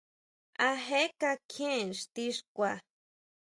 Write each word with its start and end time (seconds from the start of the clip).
¿A 0.67 0.69
je 0.85 1.01
kakjien 1.19 1.89
ixti 1.95 2.25
xkua. 2.37 2.73